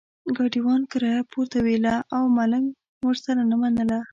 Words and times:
ګاډیوان 0.35 0.81
کرایه 0.91 1.21
پورته 1.31 1.57
ویله 1.65 1.95
او 2.15 2.23
ملنګ 2.37 2.65
ورسره 3.07 3.41
نه 3.49 3.55
منله. 3.61 3.99